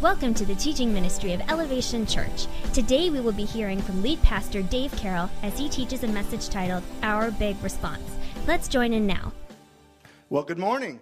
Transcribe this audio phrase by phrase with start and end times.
[0.00, 2.46] Welcome to the teaching ministry of Elevation Church.
[2.72, 6.48] Today we will be hearing from lead pastor Dave Carroll as he teaches a message
[6.48, 8.02] titled Our Big Response.
[8.46, 9.32] Let's join in now.
[10.30, 11.00] Well, good morning.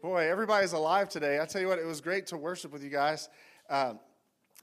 [0.00, 1.40] Boy, everybody's alive today.
[1.40, 3.28] I tell you what, it was great to worship with you guys.
[3.68, 3.98] Um,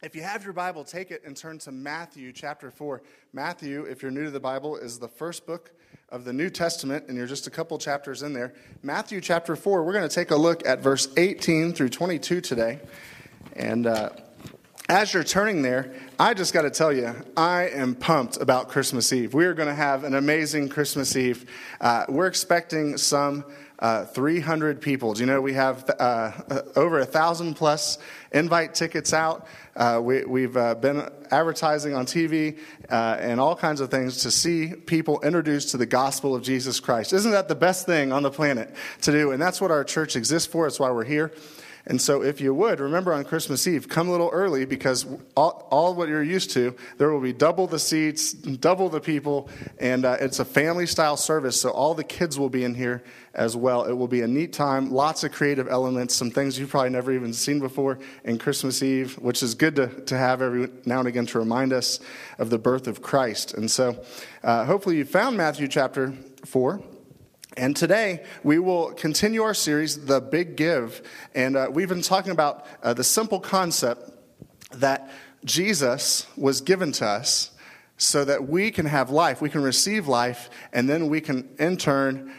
[0.03, 3.01] if you have your Bible, take it and turn to Matthew chapter 4.
[3.33, 5.71] Matthew, if you're new to the Bible, is the first book
[6.09, 8.53] of the New Testament, and you're just a couple chapters in there.
[8.83, 12.79] Matthew chapter 4, we're going to take a look at verse 18 through 22 today.
[13.53, 14.09] And uh,
[14.89, 19.11] as you're turning there, I just got to tell you, I am pumped about Christmas
[19.13, 19.33] Eve.
[19.33, 21.49] We are going to have an amazing Christmas Eve.
[21.79, 23.45] Uh, we're expecting some
[23.79, 25.13] uh, 300 people.
[25.13, 26.31] Do you know we have uh,
[26.75, 27.97] over a thousand plus
[28.31, 29.47] invite tickets out?
[29.75, 32.57] Uh, we, have uh, been advertising on TV
[32.89, 36.79] uh, and all kinds of things to see people introduced to the gospel of Jesus
[36.79, 37.11] Christ.
[37.11, 39.31] Isn't that the best thing on the planet to do?
[39.31, 40.67] And that's what our church exists for.
[40.67, 41.33] It's why we're here.
[41.87, 45.05] And so, if you would, remember on Christmas Eve, come a little early because
[45.35, 49.49] all, all what you're used to, there will be double the seats, double the people,
[49.77, 51.61] and uh, it's a family style service.
[51.61, 53.03] So, all the kids will be in here
[53.35, 53.83] as well.
[53.83, 57.11] It will be a neat time, lots of creative elements, some things you've probably never
[57.11, 61.07] even seen before in Christmas Eve, which is good to, to have every now and
[61.07, 61.99] again to remind us
[62.39, 63.53] of the birth of Christ.
[63.53, 64.03] And so,
[64.43, 66.81] uh, hopefully, you found Matthew chapter 4.
[67.57, 71.01] And today we will continue our series, The Big Give.
[71.33, 74.11] And uh, we've been talking about uh, the simple concept
[74.73, 75.09] that
[75.45, 77.51] Jesus was given to us
[77.97, 81.77] so that we can have life, we can receive life, and then we can in
[81.77, 82.33] turn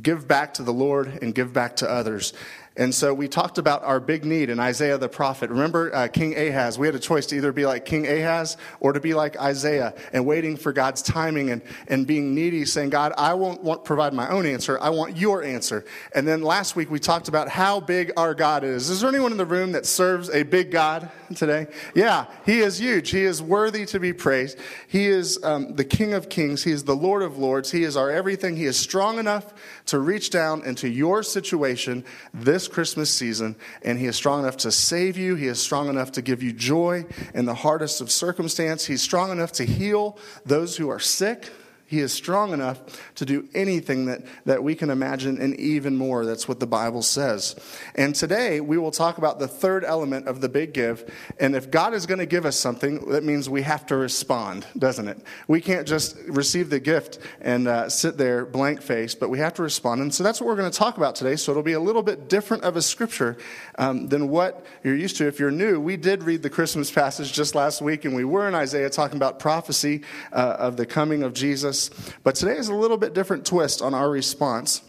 [0.00, 2.32] give back to the Lord and give back to others.
[2.76, 5.48] And so we talked about our big need in Isaiah the prophet.
[5.48, 6.76] Remember uh, King Ahaz?
[6.76, 9.94] We had a choice to either be like King Ahaz or to be like Isaiah
[10.12, 14.12] and waiting for God's timing and, and being needy, saying, God, I won't want, provide
[14.12, 14.76] my own answer.
[14.80, 15.84] I want your answer.
[16.16, 18.90] And then last week we talked about how big our God is.
[18.90, 21.68] Is there anyone in the room that serves a big God today?
[21.94, 23.10] Yeah, he is huge.
[23.10, 24.58] He is worthy to be praised.
[24.88, 26.64] He is um, the King of kings.
[26.64, 27.70] He is the Lord of lords.
[27.70, 28.56] He is our everything.
[28.56, 29.54] He is strong enough
[29.86, 34.56] to reach down into your situation this this Christmas season, and He is strong enough
[34.58, 35.34] to save you.
[35.34, 37.04] He is strong enough to give you joy
[37.34, 38.86] in the hardest of circumstance.
[38.86, 41.50] He's strong enough to heal those who are sick.
[41.86, 42.80] He is strong enough
[43.16, 46.24] to do anything that, that we can imagine and even more.
[46.24, 47.56] That's what the Bible says.
[47.94, 51.12] And today we will talk about the third element of the big give.
[51.38, 54.66] And if God is going to give us something, that means we have to respond,
[54.78, 55.18] doesn't it?
[55.46, 59.54] We can't just receive the gift and uh, sit there blank faced, but we have
[59.54, 60.00] to respond.
[60.00, 61.36] And so that's what we're going to talk about today.
[61.36, 63.36] So it'll be a little bit different of a scripture
[63.76, 65.26] um, than what you're used to.
[65.26, 68.48] If you're new, we did read the Christmas passage just last week, and we were
[68.48, 70.02] in Isaiah talking about prophecy
[70.32, 71.73] uh, of the coming of Jesus.
[72.22, 74.82] But today is a little bit different twist on our response.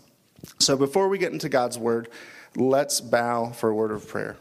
[0.60, 2.10] So before we get into God's word,
[2.56, 4.38] let's bow for a word of prayer.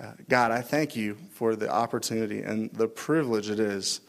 [0.00, 4.00] Uh, God, I thank you for the opportunity and the privilege it is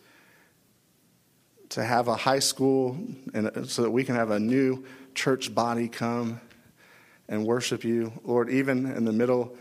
[1.70, 2.98] to have a high school
[3.34, 4.86] and so that we can have a new
[5.16, 6.40] church body come
[7.28, 9.56] and worship you, Lord, even in the middle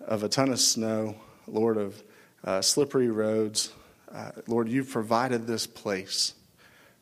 [0.00, 2.02] of a ton of snow, Lord, of
[2.46, 3.72] uh, slippery roads.
[4.10, 6.34] Uh, Lord, you've provided this place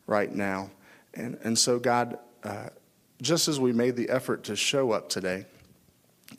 [0.07, 0.71] right now.
[1.13, 2.71] And, and so, God, uh,
[3.23, 5.47] just as we made the effort to show up today,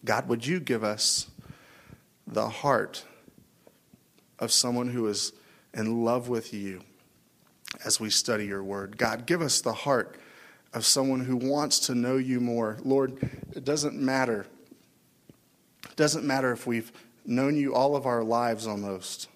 [0.03, 1.27] God, would you give us
[2.27, 3.05] the heart
[4.39, 5.31] of someone who is
[5.73, 6.81] in love with you
[7.85, 8.97] as we study your word?
[8.97, 10.19] God, give us the heart
[10.73, 12.77] of someone who wants to know you more.
[12.83, 13.17] Lord,
[13.53, 14.45] it doesn't matter.
[15.89, 16.91] It doesn't matter if we've
[17.25, 19.29] known you all of our lives almost,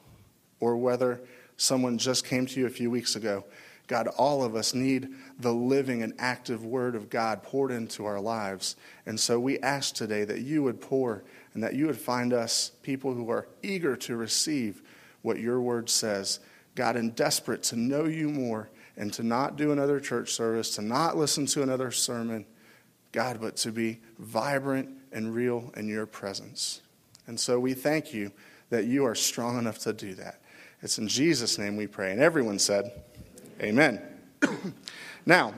[0.59, 1.21] or whether
[1.57, 3.43] someone just came to you a few weeks ago.
[3.87, 8.19] God, all of us need the living and active Word of God poured into our
[8.19, 8.75] lives.
[9.07, 11.23] And so we ask today that you would pour
[11.53, 14.83] and that you would find us people who are eager to receive
[15.23, 16.39] what your Word says.
[16.75, 20.81] God, and desperate to know you more and to not do another church service, to
[20.83, 22.45] not listen to another sermon,
[23.11, 26.81] God, but to be vibrant and real in your presence.
[27.29, 28.31] And so we thank you
[28.71, 30.41] that you are strong enough to do that.
[30.81, 32.11] It's in Jesus' name we pray.
[32.11, 33.03] And everyone said,
[33.61, 34.01] Amen.
[35.27, 35.53] now,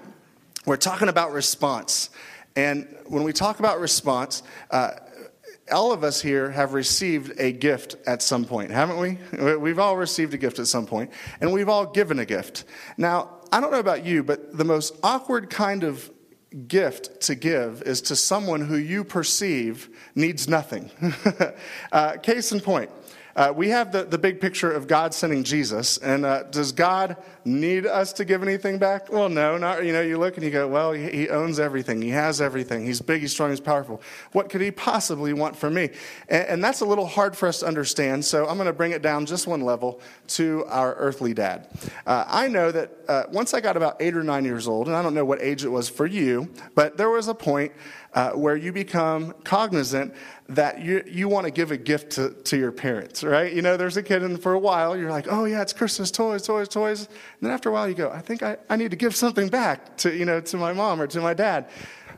[0.65, 2.09] we're talking about response.
[2.57, 4.91] And when we talk about response, uh,
[5.71, 9.55] all of us here have received a gift at some point, haven't we?
[9.55, 11.09] We've all received a gift at some point,
[11.39, 12.65] and we've all given a gift.
[12.97, 16.11] Now, I don't know about you, but the most awkward kind of
[16.67, 20.91] gift to give is to someone who you perceive needs nothing.
[21.91, 22.89] uh, case in point,
[23.35, 27.17] Uh, we have the, the big picture of God sending Jesus, and uh, does God
[27.45, 29.11] need us to give anything back?
[29.11, 29.85] Well, no, not.
[29.85, 32.01] You know, you look and you go, well, he, he owns everything.
[32.01, 32.85] He has everything.
[32.85, 33.21] He's big.
[33.21, 33.49] He's strong.
[33.49, 34.01] He's powerful.
[34.31, 35.89] What could he possibly want from me?
[36.29, 38.25] And, and that's a little hard for us to understand.
[38.25, 41.67] So I'm going to bring it down just one level to our earthly dad.
[42.05, 44.95] Uh, I know that uh, once I got about eight or nine years old, and
[44.95, 47.71] I don't know what age it was for you, but there was a point
[48.13, 50.13] uh, where you become cognizant
[50.55, 53.53] that you, you want to give a gift to, to your parents, right?
[53.53, 56.11] You know, there's a kid, and for a while, you're like, oh, yeah, it's Christmas,
[56.11, 57.07] toys, toys, toys.
[57.07, 57.09] And
[57.41, 59.97] then after a while, you go, I think I, I need to give something back
[59.97, 61.69] to, you know, to my mom or to my dad.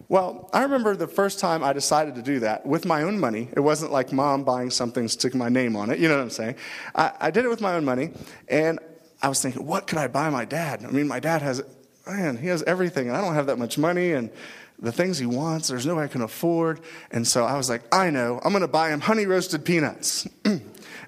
[0.09, 3.49] Well, I remember the first time I decided to do that with my own money.
[3.55, 5.99] It wasn't like mom buying something, sticking my name on it.
[5.99, 6.55] You know what I'm saying?
[6.95, 8.11] I, I did it with my own money,
[8.47, 8.79] and
[9.21, 10.83] I was thinking, what could I buy my dad?
[10.83, 11.63] I mean, my dad has,
[12.07, 14.29] man, he has everything, and I don't have that much money, and
[14.79, 16.81] the things he wants, there's no way I can afford.
[17.11, 20.27] And so I was like, I know, I'm going to buy him honey roasted peanuts.
[20.45, 20.59] All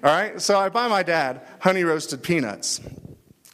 [0.02, 2.80] right, so I buy my dad honey roasted peanuts.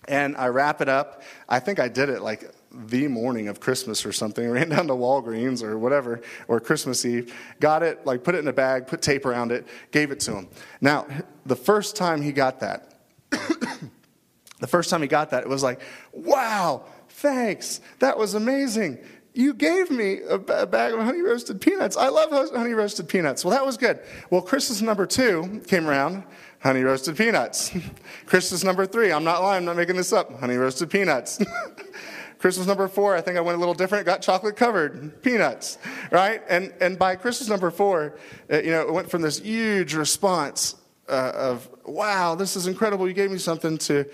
[0.08, 1.22] And I wrap it up.
[1.48, 4.48] I think I did it like the morning of Christmas or something.
[4.50, 7.34] Ran down to Walgreens or whatever, or Christmas Eve.
[7.60, 10.36] Got it, like put it in a bag, put tape around it, gave it to
[10.36, 10.48] him.
[10.80, 11.06] Now,
[11.46, 12.94] the first time he got that,
[13.30, 15.80] the first time he got that, it was like,
[16.12, 17.80] wow, thanks.
[18.00, 18.98] That was amazing
[19.34, 21.96] you gave me a, bag of honey roasted peanuts.
[21.96, 23.44] I love honey roasted peanuts.
[23.44, 24.00] Well, that was good.
[24.30, 26.24] Well, Christmas number two came around,
[26.60, 27.72] honey roasted peanuts.
[28.26, 31.40] Christmas number three, I'm not lying, I'm not making this up, honey roasted peanuts.
[32.38, 35.78] Christmas number four, I think I went a little different, got chocolate covered peanuts,
[36.10, 36.42] right?
[36.48, 38.18] And, and by Christmas number four,
[38.52, 40.74] uh, you know, it went from this huge response
[41.08, 44.04] uh, of, wow, this is incredible, you gave me something, to,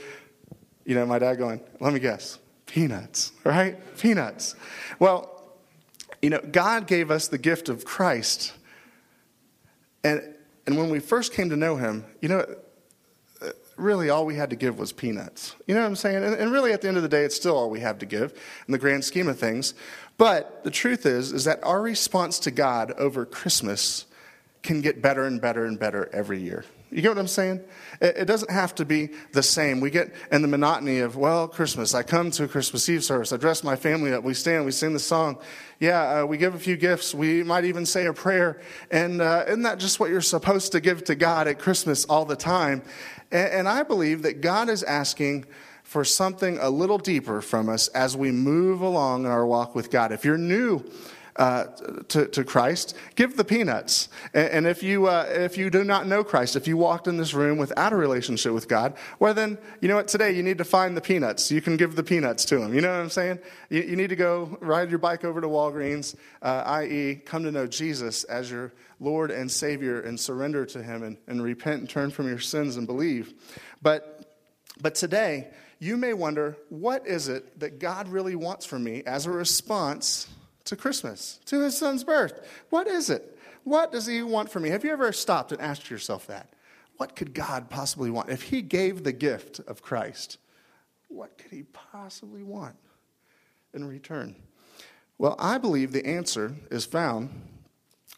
[0.84, 2.38] you know, my dad going, let me guess,
[2.68, 3.76] peanuts, right?
[3.98, 4.54] Peanuts.
[5.00, 5.42] Well,
[6.22, 8.52] you know, God gave us the gift of Christ.
[10.04, 10.34] And,
[10.66, 12.44] and when we first came to know him, you know,
[13.78, 15.54] really all we had to give was peanuts.
[15.66, 16.22] You know what I'm saying?
[16.24, 18.06] And, and, really, at the end of the day, it's still all we have to
[18.06, 18.32] give
[18.66, 19.74] in the grand scheme of things.
[20.16, 24.06] But the truth is, is that our response to God over Christmas
[24.62, 26.64] can get better and better and better every year.
[26.90, 27.60] You get what I'm saying?
[28.00, 29.80] It, doesn't have to be the same.
[29.80, 31.94] We get in the monotony of, well, Christmas.
[31.94, 33.32] I come to a Christmas Eve service.
[33.32, 34.24] I dress my family up.
[34.24, 34.64] We stand.
[34.64, 35.38] We sing the song.
[35.80, 37.14] Yeah, uh, we give a few gifts.
[37.14, 38.60] We might even say a prayer.
[38.90, 42.24] And uh, isn't that just what you're supposed to give to God at Christmas all
[42.24, 42.82] the time?
[43.30, 45.44] And, and I believe that God is asking
[45.82, 49.90] for something a little deeper from us as we move along in our walk with
[49.90, 50.12] God.
[50.12, 50.84] If you're new,
[51.38, 51.64] uh,
[52.08, 54.08] to, to Christ, give the peanuts.
[54.34, 57.16] And, and if, you, uh, if you do not know Christ, if you walked in
[57.16, 60.58] this room without a relationship with God, well, then, you know what, today you need
[60.58, 61.50] to find the peanuts.
[61.50, 62.74] You can give the peanuts to him.
[62.74, 63.38] You know what I'm saying?
[63.70, 67.52] You, you need to go ride your bike over to Walgreens, uh, i.e., come to
[67.52, 71.88] know Jesus as your Lord and Savior and surrender to him and, and repent and
[71.88, 73.32] turn from your sins and believe.
[73.80, 74.36] But,
[74.80, 75.48] but today,
[75.78, 80.28] you may wonder what is it that God really wants from me as a response
[80.68, 82.46] to Christmas, to his son's birth.
[82.70, 83.36] What is it?
[83.64, 84.70] What does he want from me?
[84.70, 86.50] Have you ever stopped and asked yourself that?
[86.96, 88.30] What could God possibly want?
[88.30, 90.38] If he gave the gift of Christ,
[91.08, 92.76] what could he possibly want
[93.74, 94.36] in return?
[95.16, 97.30] Well, I believe the answer is found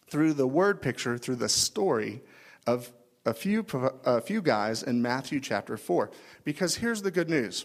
[0.08, 2.20] through the word picture, through the story
[2.66, 2.92] of
[3.24, 3.64] a few,
[4.04, 6.10] a few guys in Matthew chapter 4.
[6.44, 7.64] Because here's the good news.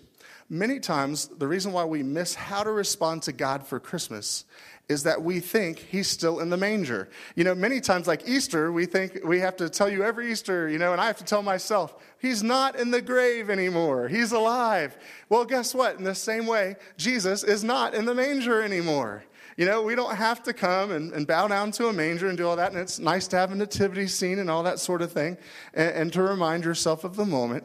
[0.50, 4.46] Many times, the reason why we miss how to respond to God for Christmas
[4.88, 7.10] is that we think he's still in the manger.
[7.36, 10.70] You know, many times, like Easter, we think we have to tell you every Easter,
[10.70, 14.08] you know, and I have to tell myself, he's not in the grave anymore.
[14.08, 14.96] He's alive.
[15.30, 15.98] Well, guess what?
[15.98, 19.24] In the same way, Jesus is not in the manger anymore.
[19.58, 22.38] You know, we don't have to come and, and, bow down to a manger and
[22.38, 22.74] do all that.
[22.74, 25.38] And it's nice to have a nativity scene and all that sort of thing
[25.74, 27.64] and, and to remind yourself of the moment.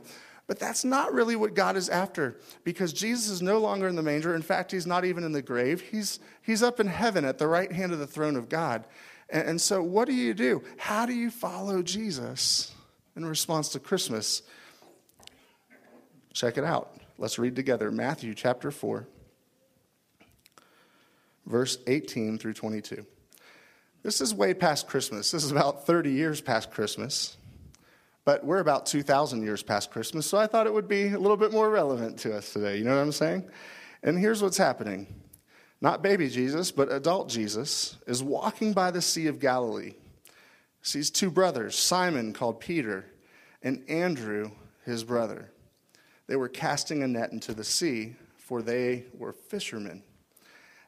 [0.51, 4.03] But that's not really what God is after because Jesus is no longer in the
[4.03, 4.35] manger.
[4.35, 5.81] In fact, he's not even in the grave.
[5.81, 8.85] He's, he's up in heaven at the right hand of the throne of God.
[9.29, 10.65] And, and so, what do you do?
[10.77, 12.75] How do you follow Jesus
[13.15, 14.43] in response to Christmas?
[16.33, 16.97] Check it out.
[17.17, 19.07] Let's read together Matthew chapter 4,
[21.47, 23.07] verse 18 through 22.
[24.03, 25.31] This is way past Christmas.
[25.31, 27.37] This is about 30 years past Christmas.
[28.25, 31.37] But we're about 2,000 years past Christmas, so I thought it would be a little
[31.37, 32.77] bit more relevant to us today.
[32.77, 33.49] You know what I'm saying?
[34.03, 35.07] And here's what's happening
[35.83, 39.95] not baby Jesus, but adult Jesus is walking by the Sea of Galilee.
[40.83, 43.07] Sees two brothers, Simon called Peter,
[43.63, 44.51] and Andrew,
[44.85, 45.51] his brother.
[46.27, 50.03] They were casting a net into the sea, for they were fishermen.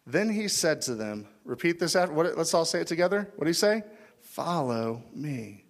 [0.06, 3.30] Then he said to them, Repeat this after, what, let's all say it together.
[3.36, 3.82] What do you say?
[4.20, 5.61] Follow me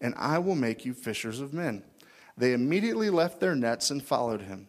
[0.00, 1.82] and I will make you fishers of men.
[2.36, 4.68] They immediately left their nets and followed him.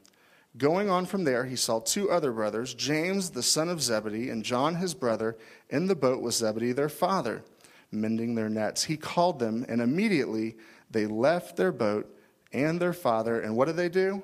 [0.57, 4.43] Going on from there, he saw two other brothers, James the son of Zebedee and
[4.43, 5.37] John his brother,
[5.69, 7.43] in the boat with Zebedee their father,
[7.91, 8.83] mending their nets.
[8.83, 10.57] He called them, and immediately
[10.89, 12.13] they left their boat
[12.51, 13.39] and their father.
[13.39, 14.23] And what did they do?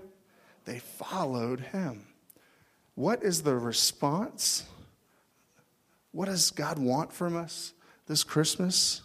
[0.66, 2.08] They followed him.
[2.96, 4.66] What is the response?
[6.12, 7.74] What does God want from us
[8.08, 9.02] this Christmas?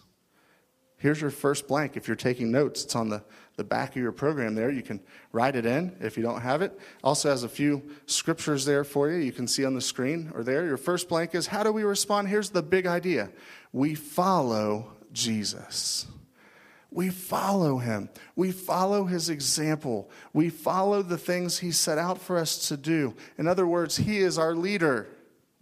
[1.03, 1.97] Here's your first blank.
[1.97, 3.21] If you're taking notes, it's on the,
[3.57, 4.71] the back of your program there.
[4.71, 5.01] You can
[5.33, 6.79] write it in if you don't have it.
[7.03, 9.17] Also has a few scriptures there for you.
[9.17, 10.65] You can see on the screen or there.
[10.65, 12.29] Your first blank is how do we respond?
[12.29, 13.31] Here's the big idea.
[13.73, 16.07] We follow Jesus.
[16.89, 18.07] We follow him.
[18.37, 20.09] We follow his example.
[20.31, 23.13] We follow the things he set out for us to do.
[23.37, 25.09] In other words, he is our leader.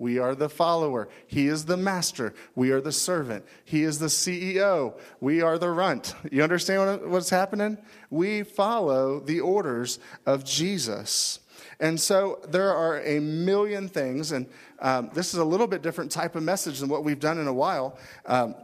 [0.01, 1.09] We are the follower.
[1.27, 2.33] He is the master.
[2.55, 3.45] We are the servant.
[3.63, 4.99] He is the CEO.
[5.19, 6.15] We are the runt.
[6.31, 7.77] You understand what's happening?
[8.09, 11.39] We follow the orders of Jesus.
[11.79, 14.47] And so there are a million things, and
[14.79, 17.45] um, this is a little bit different type of message than what we've done in
[17.45, 17.99] a while.
[18.25, 18.55] Um,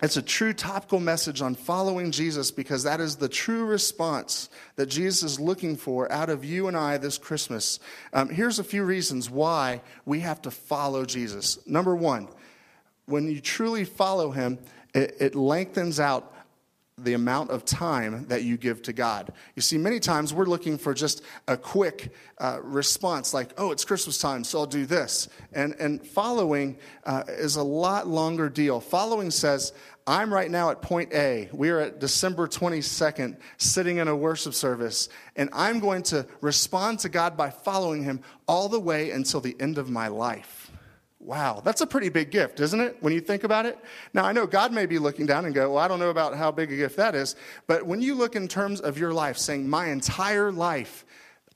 [0.00, 4.86] it's a true topical message on following Jesus because that is the true response that
[4.86, 7.78] Jesus is looking for out of you and I this Christmas.
[8.12, 11.64] Um, here's a few reasons why we have to follow Jesus.
[11.66, 12.28] Number one,
[13.06, 14.58] when you truly follow him,
[14.94, 16.34] it, it lengthens out
[16.98, 19.32] the amount of time that you give to God.
[19.56, 23.84] You see, many times we're looking for just a quick uh, response, like, oh, it's
[23.84, 25.28] Christmas time, so I'll do this.
[25.52, 28.78] And, and following uh, is a lot longer deal.
[28.78, 29.72] Following says,
[30.06, 31.48] I'm right now at point A.
[31.52, 36.98] We are at December 22nd, sitting in a worship service, and I'm going to respond
[37.00, 40.61] to God by following Him all the way until the end of my life.
[41.24, 43.78] Wow, that's a pretty big gift, isn't it, when you think about it?
[44.12, 46.36] Now, I know God may be looking down and go, Well, I don't know about
[46.36, 47.36] how big a gift that is,
[47.68, 51.04] but when you look in terms of your life, saying, My entire life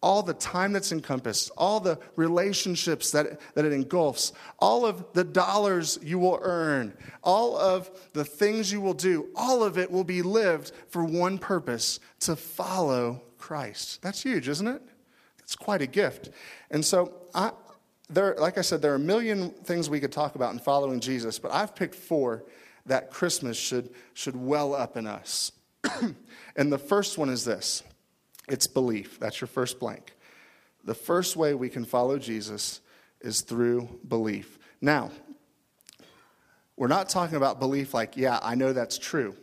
[0.03, 5.25] all the time that's encompassed, all the relationships that, that it engulfs, all of the
[5.25, 10.05] dollars you will earn, all of the things you will do, all of it will
[10.05, 14.01] be lived for one purpose to follow Christ.
[14.01, 14.83] That's huge, isn't it?
[15.39, 16.31] That's quite a gift.
[16.71, 17.51] And so, I,
[18.09, 21.01] there, like I said, there are a million things we could talk about in following
[21.01, 22.45] Jesus, but I've picked four
[22.87, 25.53] that Christmas should, should well up in us.
[26.57, 27.83] and the first one is this
[28.49, 29.19] it's belief.
[29.19, 30.15] That's your first blank.
[30.85, 32.81] The first way we can follow Jesus
[33.21, 34.59] is through belief.
[34.81, 35.11] Now,
[36.77, 39.35] we're not talking about belief like, yeah, I know that's true.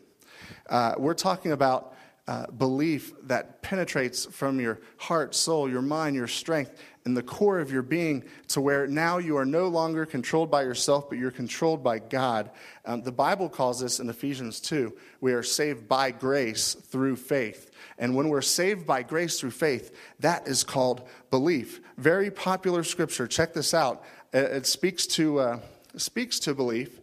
[0.69, 1.95] Uh, we're talking about
[2.27, 7.59] uh, belief that penetrates from your heart, soul, your mind, your strength, in the core
[7.59, 11.31] of your being to where now you are no longer controlled by yourself, but you're
[11.31, 12.49] controlled by God.
[12.85, 17.71] Um, the Bible calls this in Ephesians 2 we are saved by grace through faith.
[17.97, 21.81] And when we're saved by grace through faith, that is called belief.
[21.97, 23.27] Very popular scripture.
[23.27, 24.03] Check this out.
[24.33, 25.59] It speaks to, uh,
[25.95, 26.99] speaks to belief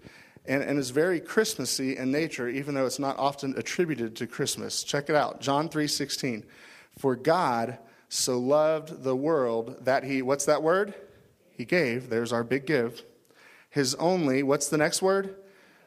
[0.46, 4.82] and, and is very Christmassy in nature, even though it's not often attributed to Christmas.
[4.82, 5.40] Check it out.
[5.40, 6.44] John 3:16.
[6.98, 7.78] For God
[8.10, 10.94] so loved the world that he, what's that word?
[11.56, 12.10] He gave.
[12.10, 13.02] There's our big give.
[13.70, 15.36] His only, what's the next word?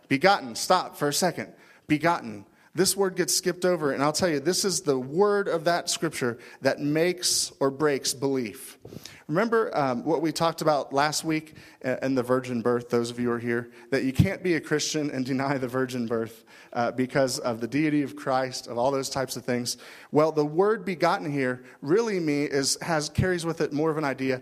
[0.08, 0.56] Begotten.
[0.56, 1.52] Stop for a second.
[1.88, 2.46] Begotten.
[2.76, 5.92] This word gets skipped over, and I'll tell you, this is the word of that
[5.92, 8.80] scripture that makes or breaks belief.
[9.28, 11.54] Remember um, what we talked about last week
[11.84, 14.60] and the virgin birth, those of you who are here, that you can't be a
[14.60, 18.90] Christian and deny the virgin birth uh, because of the deity of Christ, of all
[18.90, 19.78] those types of things.
[20.12, 24.04] Well, the word begotten here really me is, has, carries with it more of an
[24.04, 24.42] idea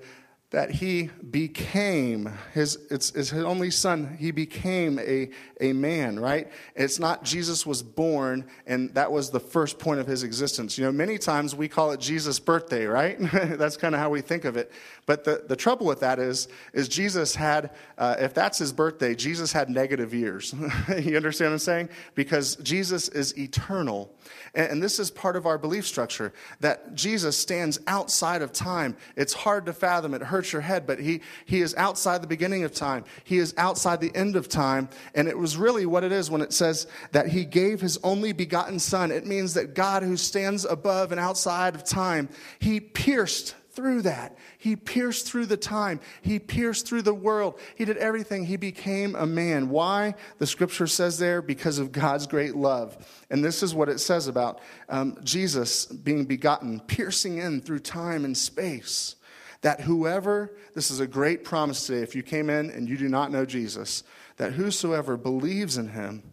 [0.52, 5.30] that he became his it's, it's, his only son he became a,
[5.62, 6.52] a man right?
[6.76, 10.78] It's not jesus was born and that was the first point of his existence.
[10.78, 13.18] You know many times we call it jesus birthday right?
[13.22, 14.72] That's kind of how we think of it.
[15.06, 19.16] But the, the trouble with that is is jesus had uh, if that's his birthday
[19.16, 20.54] jesus had negative years.
[21.02, 21.90] You understand what i'm saying?
[22.16, 24.14] Because jesus is eternal.
[24.54, 28.96] And, and this is part of our belief structure that jesus stands outside of time.
[29.16, 30.14] It's hard to fathom.
[30.14, 33.04] It hurts your head, but he, he is outside the beginning of time.
[33.24, 34.90] He is outside the end of time.
[35.16, 38.34] And it was really what it is when it says that he gave his only
[38.34, 39.12] begotten son.
[39.12, 42.30] It means that God, who stands above and outside of time,
[42.60, 44.38] he pierced through that.
[44.58, 46.02] He pierced through the time.
[46.22, 47.60] He pierced through the world.
[47.76, 48.46] He did everything.
[48.46, 49.70] He became a man.
[49.70, 50.16] Why?
[50.40, 53.24] The scripture says there, because of God's great love.
[53.30, 58.26] And this is what it says about um, Jesus being begotten, piercing in through time
[58.26, 59.16] and space
[59.62, 63.08] that whoever, this is a great promise today, if you came in and you do
[63.08, 64.04] not know Jesus,
[64.42, 66.24] that whosoever believes in him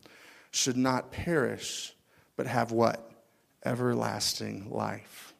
[0.50, 1.94] should not perish,
[2.38, 3.12] but have what?
[3.66, 5.34] Everlasting life.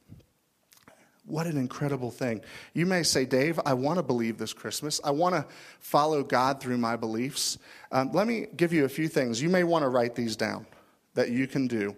[1.25, 2.43] What an incredible thing.
[2.75, 5.01] You may say, Dave, I want to believe this Christmas.
[5.03, 5.47] I want to
[5.81, 7.57] follow God through my beliefs.
[7.91, 9.41] Um, let me give you a few things.
[9.41, 10.67] You may want to write these down
[11.15, 11.97] that you can do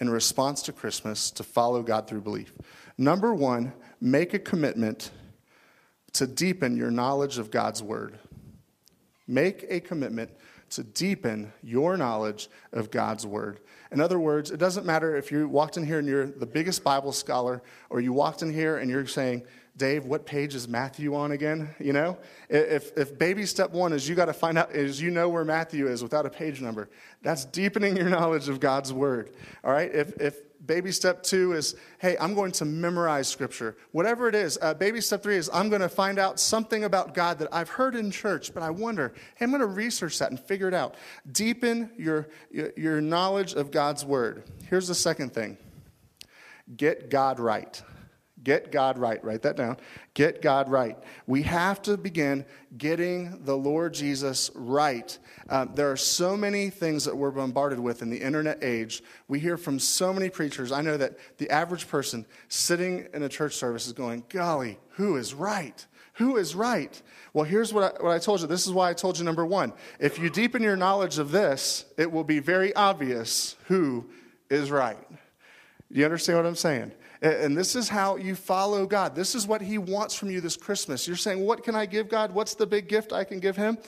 [0.00, 2.52] in response to Christmas to follow God through belief.
[2.98, 5.12] Number one, make a commitment
[6.14, 8.18] to deepen your knowledge of God's Word.
[9.28, 10.30] Make a commitment
[10.70, 13.60] to deepen your knowledge of God's Word.
[13.90, 16.84] In other words, it doesn't matter if you walked in here and you're the biggest
[16.84, 19.44] Bible scholar, or you walked in here and you're saying,
[19.78, 21.74] Dave, what page is Matthew on again?
[21.78, 22.18] You know,
[22.48, 25.44] if, if baby step one is you got to find out, is you know where
[25.44, 26.90] Matthew is without a page number,
[27.22, 29.30] that's deepening your knowledge of God's word.
[29.62, 29.94] All right.
[29.94, 33.76] If, if baby step two is, hey, I'm going to memorize scripture.
[33.92, 37.14] Whatever it is, uh, baby step three is, I'm going to find out something about
[37.14, 40.30] God that I've heard in church, but I wonder, hey, I'm going to research that
[40.30, 40.96] and figure it out.
[41.30, 44.44] Deepen your, your knowledge of God's word.
[44.68, 45.58] Here's the second thing
[46.76, 47.82] get God right.
[48.44, 49.22] Get God right.
[49.24, 49.78] Write that down.
[50.14, 50.96] Get God right.
[51.26, 52.44] We have to begin
[52.76, 55.18] getting the Lord Jesus right.
[55.48, 59.02] Um, there are so many things that we're bombarded with in the internet age.
[59.26, 60.70] We hear from so many preachers.
[60.70, 65.16] I know that the average person sitting in a church service is going, Golly, who
[65.16, 65.84] is right?
[66.14, 67.00] Who is right?
[67.32, 68.46] Well, here's what I, what I told you.
[68.46, 69.72] This is why I told you number one.
[70.00, 74.08] If you deepen your knowledge of this, it will be very obvious who
[74.50, 74.98] is right.
[75.10, 76.92] Do you understand what I'm saying?
[77.20, 79.14] And this is how you follow God.
[79.14, 81.06] This is what He wants from you this Christmas.
[81.06, 82.32] You're saying, What can I give God?
[82.32, 83.78] What's the big gift I can give Him?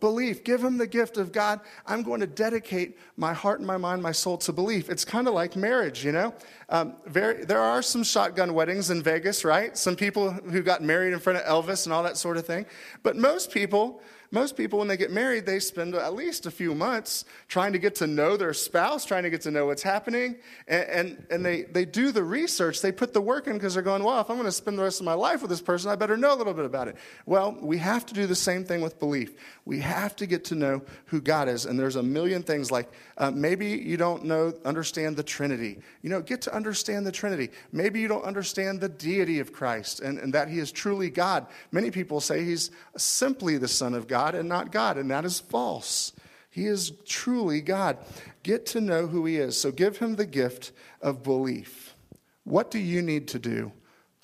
[0.00, 0.42] Belief.
[0.42, 1.60] Give Him the gift of God.
[1.86, 4.90] I'm going to dedicate my heart and my mind, my soul to belief.
[4.90, 6.34] It's kind of like marriage, you know?
[6.70, 9.78] Um, very, there are some shotgun weddings in Vegas, right?
[9.78, 12.66] Some people who got married in front of Elvis and all that sort of thing.
[13.04, 16.74] But most people, most people, when they get married, they spend at least a few
[16.74, 20.36] months trying to get to know their spouse, trying to get to know what's happening.
[20.66, 23.82] And, and, and they, they do the research, they put the work in because they're
[23.82, 25.90] going, well, if I'm going to spend the rest of my life with this person,
[25.90, 26.96] I better know a little bit about it.
[27.26, 29.34] Well, we have to do the same thing with belief.
[29.66, 31.66] We have to get to know who God is.
[31.66, 35.78] And there's a million things like uh, maybe you don't know, understand the Trinity.
[36.00, 37.50] You know, get to understand the Trinity.
[37.70, 41.46] Maybe you don't understand the deity of Christ and, and that he is truly God.
[41.70, 44.21] Many people say he's simply the Son of God.
[44.22, 46.12] God and not God, and that is false.
[46.48, 47.98] He is truly God.
[48.44, 49.60] Get to know who He is.
[49.60, 51.96] So give Him the gift of belief.
[52.44, 53.72] What do you need to do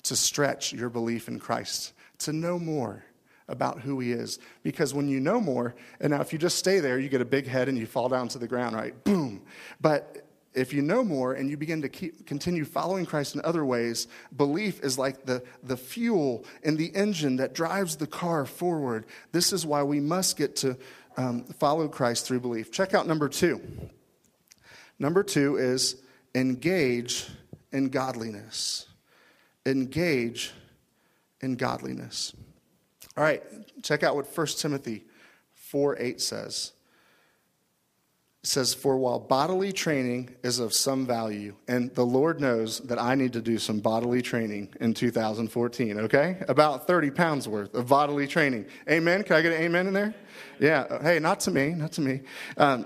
[0.03, 1.91] to stretch your belief in Christ?
[2.19, 3.03] To know more
[3.49, 4.39] about who He is.
[4.63, 7.25] Because when you know more, and now if you just stay there, you get a
[7.25, 9.03] big head and you fall down to the ground, right?
[9.03, 9.41] Boom.
[9.81, 13.63] But if you know more and you begin to keep, continue following Christ in other
[13.63, 19.05] ways, belief is like the, the fuel in the engine that drives the car forward.
[19.31, 20.77] This is why we must get to
[21.17, 22.71] um, follow Christ through belief.
[22.71, 23.61] Check out number two.
[24.97, 26.01] Number two is
[26.33, 27.27] engage
[27.71, 28.87] in godliness.
[29.65, 30.51] Engage
[31.41, 32.33] in godliness.
[33.15, 33.43] All right,
[33.83, 35.03] check out what 1 Timothy
[35.53, 36.71] 4 8 says
[38.43, 43.15] says, For while bodily training is of some value, and the Lord knows that I
[43.15, 46.43] need to do some bodily training in 2014, okay?
[46.47, 48.65] About 30 pounds worth of bodily training.
[48.89, 49.23] Amen?
[49.23, 50.13] Can I get an amen in there?
[50.59, 51.01] Yeah.
[51.01, 52.21] Hey, not to me, not to me.
[52.57, 52.85] Um,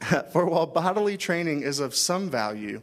[0.32, 2.82] for while bodily training is of some value,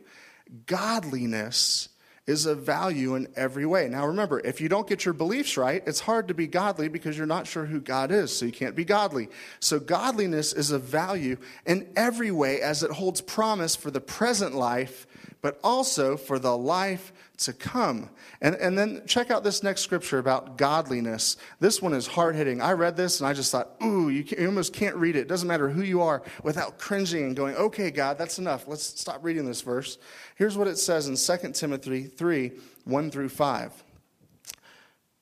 [0.66, 1.90] godliness
[2.26, 3.90] is of value in every way.
[3.90, 7.18] Now, remember, if you don't get your beliefs right, it's hard to be godly because
[7.18, 9.28] you're not sure who God is, so you can't be godly.
[9.60, 14.56] So, godliness is of value in every way as it holds promise for the present
[14.56, 15.06] life,
[15.44, 18.10] but also for the life to come.
[18.42, 21.36] And, and then check out this next scripture about godliness.
[21.60, 22.62] This one is hard hitting.
[22.62, 25.20] I read this and I just thought, ooh, you, you, almost can't read it.
[25.20, 28.70] It doesn't matter who you are without cringing and going, okay, God, that's enough.
[28.70, 29.98] Let's stop reading this verse.
[30.36, 32.52] Here's what it says in 2 Timothy 3
[32.86, 33.84] 1 through 5.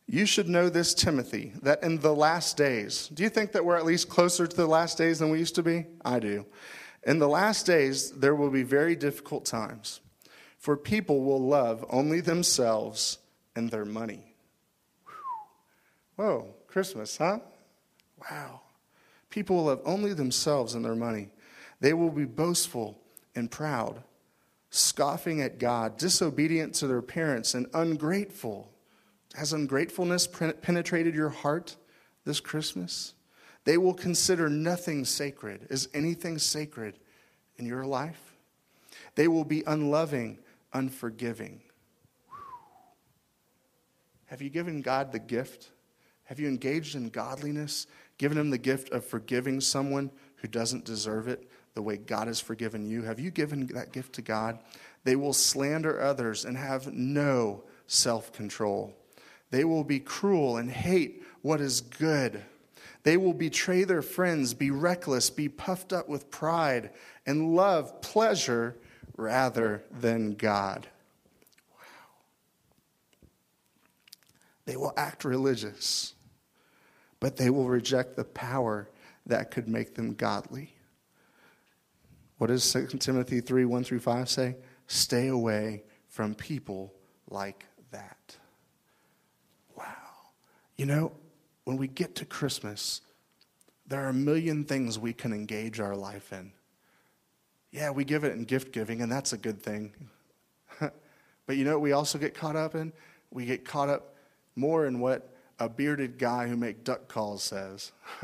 [0.05, 3.77] You should know this, Timothy, that in the last days, do you think that we're
[3.77, 5.85] at least closer to the last days than we used to be?
[6.05, 6.45] I do.
[7.07, 9.99] In the last days, there will be very difficult times
[10.61, 13.17] for people will love only themselves
[13.55, 14.35] and their money.
[16.15, 17.39] Whoa, Christmas, huh?
[18.29, 18.61] Wow.
[19.31, 21.29] People will love only themselves and their money.
[21.79, 23.01] They will be boastful
[23.33, 24.03] and proud,
[24.69, 28.71] scoffing at God, disobedient to their parents, and ungrateful.
[29.33, 31.75] Has ungratefulness penetrated your heart
[32.23, 33.15] this Christmas?
[33.63, 35.65] They will consider nothing sacred.
[35.71, 36.99] Is anything sacred
[37.57, 38.35] in your life?
[39.15, 40.37] They will be unloving
[40.73, 41.61] unforgiving.
[44.25, 45.71] Have you given God the gift?
[46.23, 51.27] Have you engaged in godliness, given him the gift of forgiving someone who doesn't deserve
[51.27, 53.03] it, the way God has forgiven you?
[53.03, 54.59] Have you given that gift to God?
[55.03, 58.95] They will slander others and have no self control.
[59.49, 62.41] They will be cruel and hate what is good.
[63.03, 66.91] They will betray their friends, be reckless, be puffed up with pride,
[67.25, 68.77] and love pleasure
[69.21, 70.87] rather than God.
[71.77, 71.85] Wow.
[74.65, 76.15] They will act religious,
[77.19, 78.89] but they will reject the power
[79.27, 80.73] that could make them godly.
[82.39, 84.55] What does 2 Timothy 3 1 through 5 say?
[84.87, 86.91] Stay away from people
[87.29, 88.35] like that.
[89.77, 89.85] Wow.
[90.77, 91.11] You know,
[91.65, 93.01] when we get to Christmas,
[93.85, 96.53] there are a million things we can engage our life in.
[97.71, 99.93] Yeah, we give it in gift giving, and that's a good thing.
[100.79, 102.91] but you know we also get caught up in?
[103.31, 104.15] We get caught up
[104.55, 107.91] more in what a bearded guy who make duck calls says.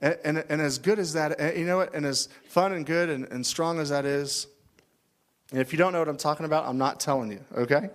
[0.00, 3.10] and, and, and, as good as that, you know what, and as fun and good
[3.10, 4.46] and, and strong as that is,
[5.50, 7.90] and if you don't know what I'm talking about, I'm not telling you, okay?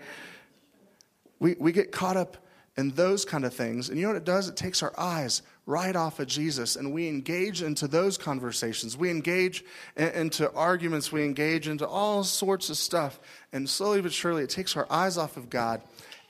[1.40, 2.38] We, we get caught up
[2.78, 3.90] in those kind of things.
[3.90, 4.50] And you know what it does?
[4.50, 8.98] It takes our eyes right off of Jesus and we engage into those conversations.
[8.98, 9.64] We engage
[9.96, 11.12] into arguments.
[11.12, 13.20] We engage into all sorts of stuff.
[13.52, 15.82] And slowly but surely, it takes our eyes off of God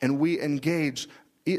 [0.01, 1.07] and we engage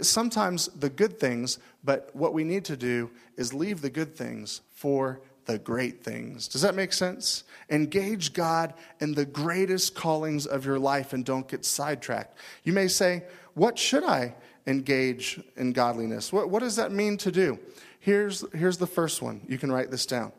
[0.02, 4.62] sometimes the good things, but what we need to do is leave the good things
[4.74, 6.48] for the great things.
[6.48, 7.44] Does that make sense?
[7.68, 12.38] Engage God in the greatest callings of your life and don't get sidetracked.
[12.62, 14.34] You may say, What should I
[14.66, 16.32] engage in godliness?
[16.32, 17.58] What, what does that mean to do?
[18.00, 19.40] Here's, here's the first one.
[19.48, 20.32] You can write this down.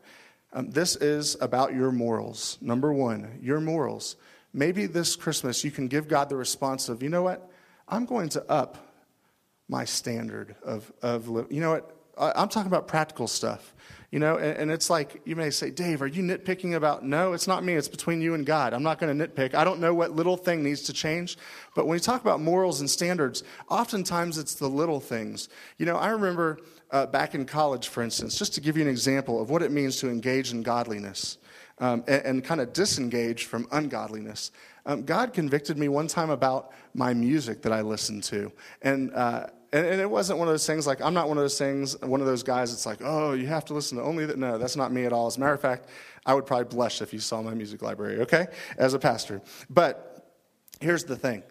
[0.52, 2.58] Um, this is about your morals.
[2.60, 4.16] Number one, your morals.
[4.52, 7.50] Maybe this Christmas you can give God the response of, you know what?
[7.88, 8.78] I'm going to up
[9.68, 11.95] my standard of, of you know what?
[12.18, 13.74] I'm talking about practical stuff.
[14.12, 17.04] You know, and, and, it's like you may say, Dave, are you nitpicking about?
[17.04, 17.74] No, it's not me.
[17.74, 18.72] It's between you and God.
[18.72, 19.54] I'm not going to nitpick.
[19.54, 21.36] I don't know what little thing needs to change.
[21.74, 25.48] But when you talk about morals and standards, oftentimes it's the little things.
[25.76, 26.60] You know, I remember
[26.92, 29.72] uh, back in college, for instance, just to give you an example of what it
[29.72, 31.38] means to engage in godliness
[31.78, 34.52] um, and, and kind of disengage from ungodliness.
[34.86, 38.52] Um, God convicted me one time about my music that I listened to.
[38.82, 41.44] And, uh, and, and, it wasn't one of those things like, I'm not one of
[41.44, 44.24] those things, one of those guys that's like, oh, you have to listen to only
[44.24, 44.38] that.
[44.38, 45.26] No, that's not me at all.
[45.26, 45.88] As a matter of fact,
[46.24, 48.46] I would probably blush if you saw my music library, okay,
[48.78, 49.42] as a pastor.
[49.68, 50.32] But
[50.80, 51.42] here's the thing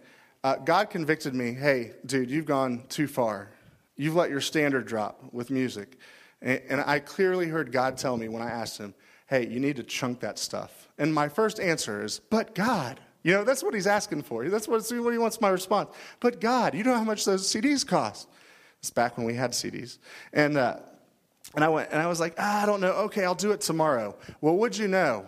[0.44, 3.50] uh, God convicted me hey, dude, you've gone too far.
[3.96, 5.98] You've let your standard drop with music.
[6.42, 8.94] And, and I clearly heard God tell me when I asked him,
[9.28, 10.90] hey, you need to chunk that stuff.
[10.98, 13.00] And my first answer is, but God.
[13.26, 14.48] You know, that's what he's asking for.
[14.48, 15.90] That's what, what he wants my response.
[16.20, 18.28] But God, you know how much those CDs cost?
[18.82, 19.98] It's back when we had CDs.
[20.32, 20.78] And, uh,
[21.56, 22.92] and I went, and I was like, ah, I don't know.
[22.92, 24.16] Okay, I'll do it tomorrow.
[24.42, 25.26] Well, would you know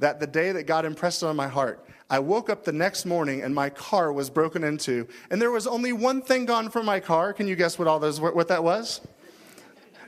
[0.00, 3.06] that the day that God impressed it on my heart, I woke up the next
[3.06, 6.86] morning and my car was broken into, and there was only one thing gone from
[6.86, 7.32] my car.
[7.32, 9.00] Can you guess what all those what that was?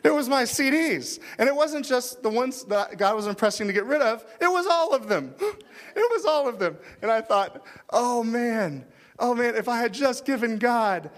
[0.04, 1.18] It was my CDs.
[1.38, 4.50] And it wasn't just the ones that God was impressing to get rid of, it
[4.50, 5.34] was all of them.
[5.96, 6.76] It was all of them.
[7.02, 8.84] And I thought, oh man,
[9.20, 11.08] oh man, if I had just given God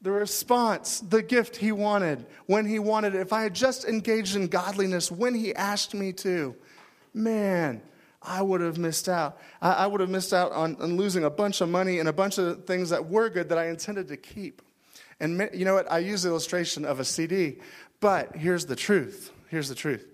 [0.00, 4.34] the response, the gift he wanted when he wanted it, if I had just engaged
[4.34, 6.56] in godliness when he asked me to,
[7.12, 7.82] man,
[8.22, 9.38] I would have missed out.
[9.60, 12.38] I, would have missed out on, on losing a bunch of money and a bunch
[12.38, 14.62] of things that were good that I intended to keep.
[15.20, 15.90] And you know what?
[15.90, 17.58] I use the illustration of a CD.
[18.00, 19.32] But here's the truth.
[19.48, 20.06] Here's the truth.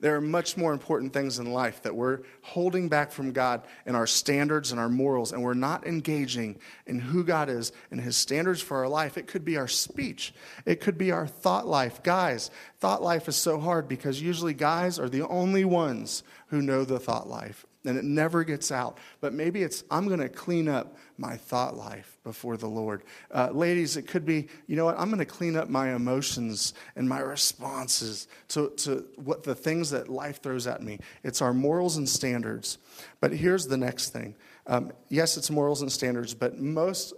[0.00, 3.94] There are much more important things in life that we're holding back from God in
[3.94, 8.16] our standards and our morals, and we're not engaging in who God is and His
[8.16, 9.18] standards for our life.
[9.18, 10.32] It could be our speech,
[10.64, 12.02] it could be our thought life.
[12.02, 16.84] Guys, thought life is so hard because usually guys are the only ones who know
[16.84, 18.98] the thought life and it never gets out.
[19.20, 23.04] But maybe it's, I'm going to clean up my thought life before the Lord.
[23.30, 26.74] Uh, ladies, it could be, you know what, I'm going to clean up my emotions
[26.96, 30.98] and my responses to, to what the things that life throws at me.
[31.22, 32.78] It's our morals and standards.
[33.20, 34.34] But here's the next thing
[34.66, 37.14] um, yes, it's morals and standards, but most,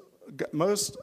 [0.52, 0.96] most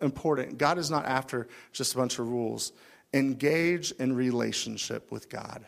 [0.00, 2.72] important, God is not after just a bunch of rules.
[3.14, 5.64] Engage in relationship with God.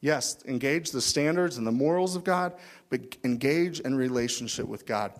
[0.00, 2.54] Yes, engage the standards and the morals of God,
[2.88, 5.12] but engage in relationship with God.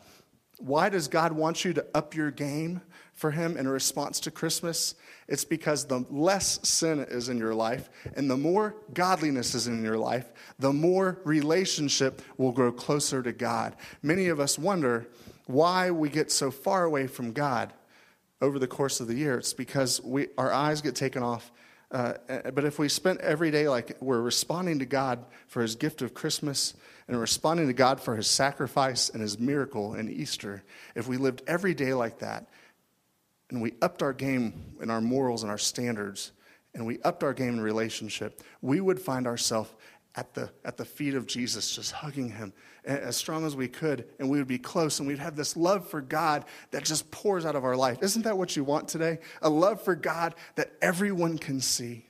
[0.59, 2.83] Why does God want you to up your game
[3.15, 4.95] for Him in response to Christmas?
[5.29, 9.83] It's because the less sin is in your life and the more godliness is in
[9.83, 13.77] your life, the more relationship will grow closer to God.
[14.03, 15.07] Many of us wonder
[15.47, 17.73] why we get so far away from God
[18.43, 19.39] over the course of the year.
[19.39, 21.53] It's because we, our eyes get taken off
[21.91, 22.15] Uh,
[22.55, 26.15] but if we spent every day like we're responding to God for his gift of
[26.15, 26.75] Christmas
[27.09, 30.63] and responding to God for his sacrifice and his miracle in Easter,
[30.95, 32.47] if we lived every day like that
[33.51, 36.31] and we upped our game in our morals and our standards
[36.75, 39.71] and we upped our game in relationship, we would find ourselves
[40.15, 42.53] at the, at the feet of Jesus, just hugging him
[42.85, 45.89] as strong as we could, and we would be close, and we'd have this love
[45.89, 48.03] for God that just pours out of our life.
[48.03, 49.19] Isn't that what you want today?
[49.43, 52.07] A love for God that everyone can see.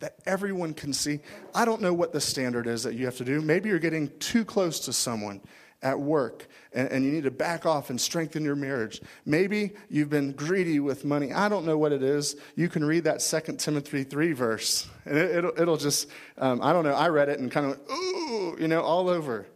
[0.00, 1.20] That everyone can see.
[1.54, 3.40] I don't know what the standard is that you have to do.
[3.40, 5.40] Maybe you're getting too close to someone
[5.82, 9.00] at work and, and, you need to back off and strengthen your marriage.
[9.24, 11.32] Maybe you've been greedy with money.
[11.32, 12.36] I don't know what it is.
[12.56, 16.72] You can read that 2 Timothy 3 verse, and it, will it'll just, um, I
[16.72, 19.46] don't know, I read it and kind of went, ooh, you know, all over.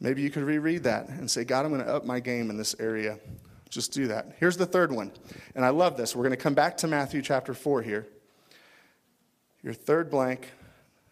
[0.00, 2.56] Maybe you could reread that and say, God, I'm going to up my game in
[2.56, 3.18] this area.
[3.70, 4.36] Just do that.
[4.38, 5.12] Here's the third one,
[5.54, 6.14] and I love this.
[6.14, 8.06] We're going to come back to Matthew chapter 4 here.
[9.62, 10.50] Your third blank,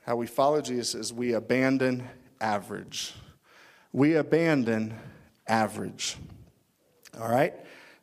[0.06, 2.08] how we follow Jesus, is we abandon
[2.40, 3.14] average
[3.94, 4.92] we abandon
[5.46, 6.16] average.
[7.18, 7.54] All right?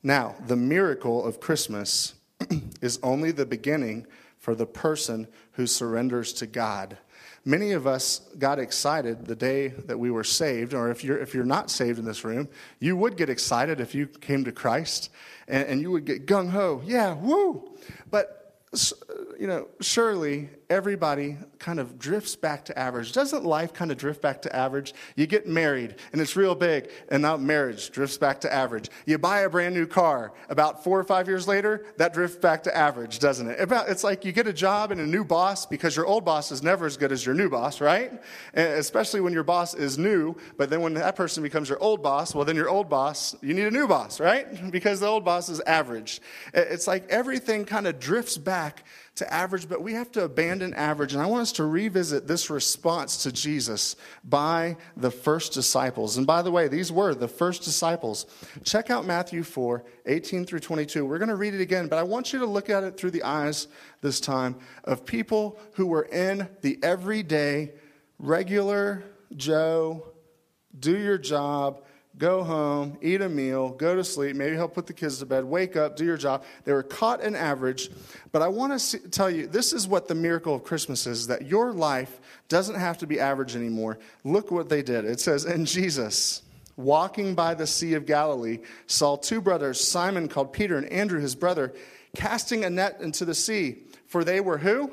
[0.02, 2.16] Now, the miracle of Christmas
[2.82, 4.08] is only the beginning
[4.40, 6.98] for the person who surrenders to God.
[7.44, 11.34] Many of us got excited the day that we were saved, or if you're, if
[11.34, 12.48] you're not saved in this room,
[12.80, 15.10] you would get excited if you came to Christ
[15.50, 16.82] and, and you would get gung ho.
[16.86, 17.70] Yeah, woo!
[18.10, 18.42] But
[19.38, 23.12] you know, surely everybody kind of drifts back to average.
[23.12, 24.94] Doesn't life kind of drift back to average?
[25.18, 28.90] You get married and it's real big, and now marriage drifts back to average.
[29.06, 30.34] You buy a brand new car.
[30.50, 33.58] About four or five years later, that drifts back to average, doesn't it?
[33.60, 36.64] it's like you get a job and a new boss because your old boss is
[36.64, 38.12] never as good as your new boss, right?
[38.54, 42.02] And especially when your boss is new, but then when that person becomes your old
[42.02, 44.48] boss, well, then your old boss, you need a new boss, right?
[44.72, 46.22] Because the old boss is average.
[46.54, 51.14] It's like everything kind of drifts back to average, but we have to abandon average.
[51.14, 56.18] And I want us to revisit this response to Jesus by the first disciples.
[56.18, 58.26] And by the way, these were the first disciples.
[58.64, 61.06] Check out Matthew 4 18 through 22.
[61.06, 63.12] We're going to read it again, but I want you to look at it through
[63.12, 63.68] the eyes
[64.02, 67.74] this time of people who were in the everyday,
[68.18, 69.04] regular
[69.36, 70.06] Joe,
[70.78, 71.84] do your job,
[72.18, 75.46] go home, eat a meal, go to sleep, maybe help put the kids to bed,
[75.46, 76.44] wake up, do your job.
[76.66, 77.90] They were caught in average.
[78.32, 81.46] But I want to tell you this is what the miracle of Christmas is that
[81.46, 82.20] your life
[82.50, 83.98] doesn't have to be average anymore.
[84.24, 85.06] Look what they did.
[85.06, 86.42] It says, And Jesus,
[86.76, 91.36] walking by the Sea of Galilee, saw two brothers, Simon called Peter and Andrew his
[91.36, 91.74] brother,
[92.16, 93.84] casting a net into the sea.
[94.08, 94.92] For they were who?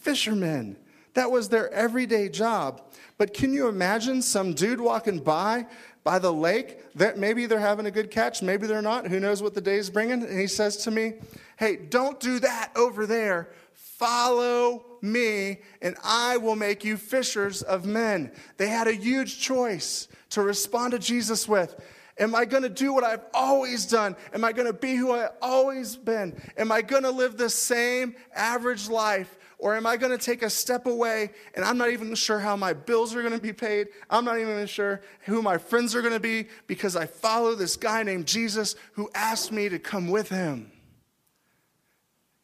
[0.00, 0.76] Fishermen.
[1.14, 2.82] That was their everyday job.
[3.18, 5.66] But can you imagine some dude walking by
[6.06, 6.78] by the lake.
[7.16, 9.08] Maybe they're having a good catch, maybe they're not.
[9.08, 10.22] Who knows what the day is bringing?
[10.22, 11.14] And he says to me,
[11.58, 13.50] Hey, don't do that over there.
[13.72, 18.30] Follow me, and I will make you fishers of men.
[18.56, 21.74] They had a huge choice to respond to Jesus with.
[22.18, 24.14] Am I going to do what I've always done?
[24.32, 26.40] Am I going to be who I've always been?
[26.56, 29.36] Am I going to live the same average life?
[29.58, 32.56] Or am I going to take a step away and I'm not even sure how
[32.56, 33.88] my bills are going to be paid?
[34.10, 37.76] I'm not even sure who my friends are going to be because I follow this
[37.76, 40.72] guy named Jesus who asked me to come with him.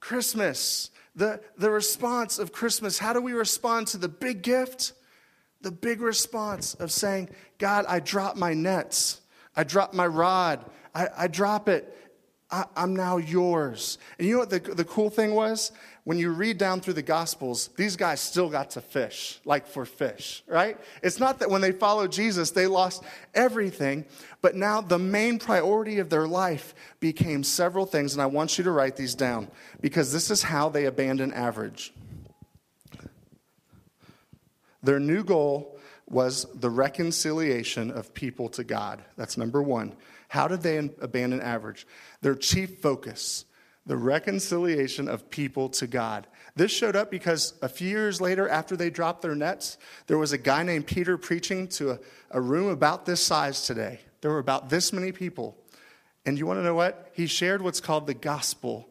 [0.01, 4.94] Christmas, the, the response of Christmas, how do we respond to the big gift?
[5.61, 9.20] The big response of saying, God, I drop my nets,
[9.55, 11.98] I drop my rod, I, I drop it.
[12.51, 13.96] I, am now yours.
[14.18, 15.72] And you know what the, the cool thing was?
[16.05, 19.85] When you read down through the Gospels, these guys still got to fish, like for
[19.85, 20.77] fish, right?
[21.03, 24.05] It's not that when they followed Jesus, they lost everything,
[24.41, 28.65] but now the main priority of their life became several things, and I want you
[28.65, 29.49] to write these down
[29.81, 31.93] because this is how they abandon average.
[34.83, 39.05] Their new goal was the reconciliation of people to God.
[39.17, 39.95] That's number one.
[40.29, 41.87] How did they abandon average?
[42.23, 43.45] Their chief focus
[43.87, 46.27] the reconciliation of people to God.
[46.55, 50.33] This showed up because a few years later, after they dropped their nets, there was
[50.33, 51.99] a guy named Peter preaching to a,
[52.31, 54.01] a room about this size today.
[54.21, 55.57] There were about this many people.
[56.25, 57.11] And you want to know what?
[57.14, 58.88] He shared what's called the gospel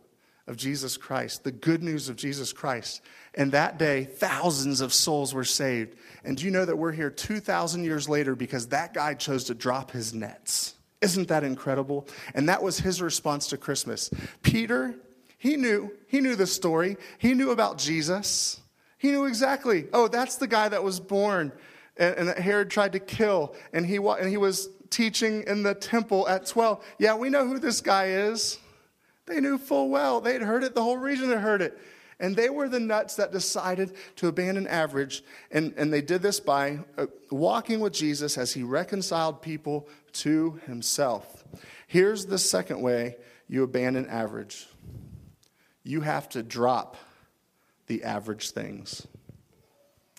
[0.48, 3.02] of Jesus Christ, the good news of Jesus Christ.
[3.34, 5.96] And that day, thousands of souls were saved.
[6.26, 9.54] And do you know that we're here 2,000 years later because that guy chose to
[9.54, 10.71] drop his nets?
[11.02, 12.08] Isn't that incredible?
[12.34, 14.12] And that was his response to Christmas.
[14.44, 14.96] Peter,
[15.38, 16.98] he knew, he knew the story.
[17.18, 18.60] He knew about Jesus.
[19.00, 21.52] He knew exactly, oh, that's the guy that was born
[21.98, 23.56] and, and that Herod tried to kill.
[23.74, 26.86] And he, and he was teaching in the temple at 12.
[27.00, 28.60] Yeah, we know who this guy is.
[29.26, 30.22] They knew full well.
[30.22, 31.80] They'd heard it, the whole region had heard it.
[32.22, 35.24] And they were the nuts that decided to abandon average.
[35.50, 40.60] And, and they did this by uh, walking with Jesus as he reconciled people to
[40.68, 41.44] himself.
[41.88, 43.18] Here's the second way
[43.50, 44.68] you abandon average
[45.84, 46.96] you have to drop
[47.88, 49.08] the average things.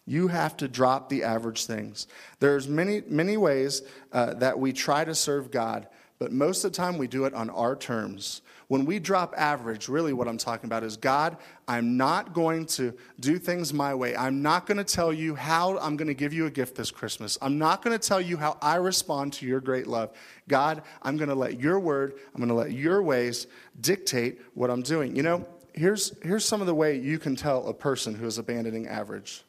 [0.05, 2.09] You have to drop the average things.
[2.41, 5.87] There's many, many ways uh, that we try to serve God,
[6.19, 8.43] but most of the time we do it on our terms.
[8.73, 11.37] When we drop average, really what I'm talking about is God,
[11.69, 14.17] I'm not going to do things my way.
[14.17, 16.91] I'm not going to tell you how I'm going to give you a gift this
[16.91, 17.37] Christmas.
[17.43, 20.13] I'm not going to tell you how I respond to your great love.
[20.49, 23.47] God, I'm going to let your word, I'm going to let your ways
[23.83, 25.17] dictate what I'm doing.
[25.17, 28.39] You know, here's, here's some of the way you can tell a person who is
[28.39, 29.45] abandoning average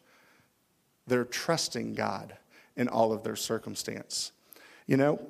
[1.07, 2.35] they're trusting God
[2.75, 4.33] in all of their circumstance.
[4.85, 5.21] You know,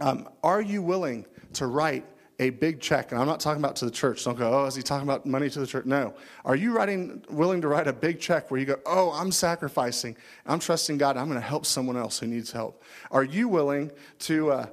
[0.00, 2.04] um, are you willing to write
[2.40, 4.24] a big check, and I'm not talking about to the church.
[4.24, 5.84] Don't go, oh, is he talking about money to the church?
[5.84, 6.14] No.
[6.44, 10.16] Are you writing, willing to write a big check where you go, oh, I'm sacrificing,
[10.46, 12.82] I'm trusting God, I'm going to help someone else who needs help?
[13.10, 14.66] Are you willing to, uh,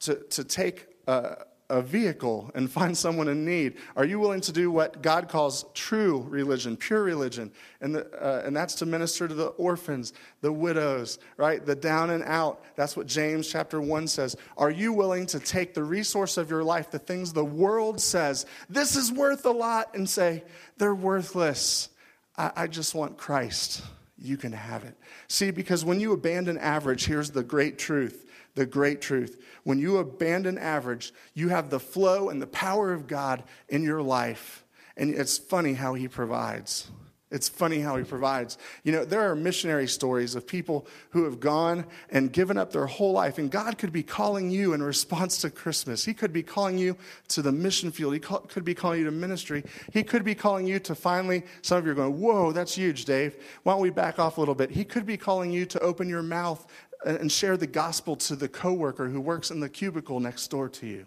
[0.00, 1.36] to, to take uh,
[1.72, 3.78] a vehicle and find someone in need?
[3.96, 7.50] Are you willing to do what God calls true religion, pure religion?
[7.80, 11.64] And, the, uh, and that's to minister to the orphans, the widows, right?
[11.64, 12.62] The down and out.
[12.76, 14.36] That's what James chapter 1 says.
[14.58, 18.44] Are you willing to take the resource of your life, the things the world says,
[18.68, 20.44] this is worth a lot, and say,
[20.76, 21.88] they're worthless?
[22.36, 23.82] I, I just want Christ.
[24.18, 24.94] You can have it.
[25.28, 29.42] See, because when you abandon average, here's the great truth the great truth.
[29.64, 34.02] When you abandon average, you have the flow and the power of God in your
[34.02, 34.64] life.
[34.96, 36.90] And it's funny how He provides.
[37.32, 38.58] It's funny how he provides.
[38.84, 42.86] You know, there are missionary stories of people who have gone and given up their
[42.86, 46.04] whole life, and God could be calling you in response to Christmas.
[46.04, 46.94] He could be calling you
[47.28, 48.12] to the mission field.
[48.12, 49.64] He could be calling you to ministry.
[49.92, 53.06] He could be calling you to finally, some of you are going, Whoa, that's huge,
[53.06, 53.42] Dave.
[53.62, 54.70] Why don't we back off a little bit?
[54.70, 56.66] He could be calling you to open your mouth
[57.04, 60.86] and share the gospel to the coworker who works in the cubicle next door to
[60.86, 61.06] you.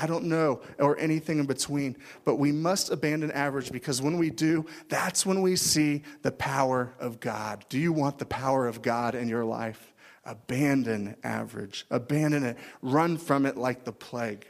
[0.00, 1.96] I don't know, or anything in between.
[2.24, 6.94] But we must abandon average because when we do, that's when we see the power
[7.00, 7.64] of God.
[7.68, 9.92] Do you want the power of God in your life?
[10.24, 14.46] Abandon average, abandon it, run from it like the plague.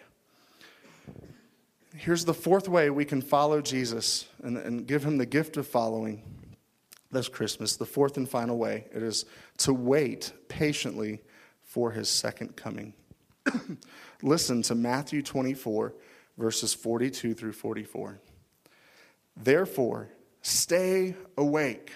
[1.94, 5.66] Here's the fourth way we can follow Jesus and, and give him the gift of
[5.66, 6.22] following
[7.11, 9.25] this Christmas, the fourth and final way, it is
[9.59, 11.21] to wait patiently
[11.62, 12.94] for his second coming.
[14.23, 15.94] Listen to Matthew 24,
[16.37, 18.21] verses 42 through 44.
[19.37, 20.09] Therefore,
[20.42, 21.92] stay awake.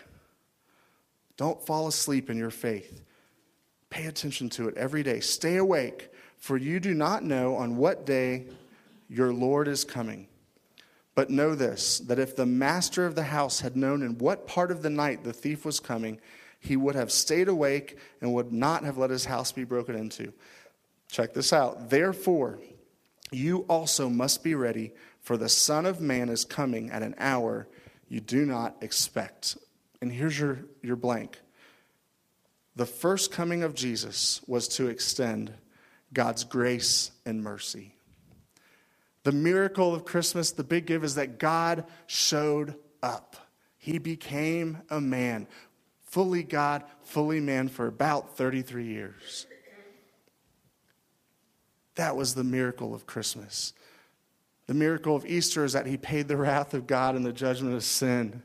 [1.37, 3.03] Don't fall asleep in your faith.
[3.91, 5.21] Pay attention to it every day.
[5.21, 8.47] Stay awake, for you do not know on what day
[9.09, 10.29] your Lord is coming.
[11.15, 14.71] But know this that if the master of the house had known in what part
[14.71, 16.19] of the night the thief was coming,
[16.59, 20.33] he would have stayed awake and would not have let his house be broken into.
[21.09, 21.91] Check this out.
[21.91, 22.59] Therefore,
[23.31, 27.67] you also must be ready, for the Son of Man is coming at an hour
[28.09, 29.57] you do not expect.
[30.01, 31.39] And here's your, your blank.
[32.77, 35.53] The first coming of Jesus was to extend
[36.13, 37.95] God's grace and mercy.
[39.25, 43.37] The miracle of Christmas, the big give, is that God showed up.
[43.79, 45.47] He became a man,
[46.05, 49.47] fully God, fully man for about 33 years.
[51.97, 53.75] That was the miracle of Christmas.
[54.67, 57.75] The miracle of Easter is that he paid the wrath of God and the judgment
[57.75, 58.43] of sin.